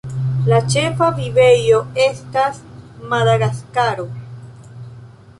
[0.51, 2.57] La ĉefa vivejo estas
[3.11, 4.07] Madagaskaro.